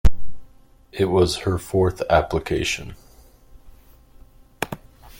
[0.91, 2.95] It was her fourth application.